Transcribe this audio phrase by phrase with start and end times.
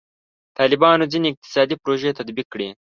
[0.57, 2.67] طالبانو ځینې اقتصادي پروژې تطبیق کړي.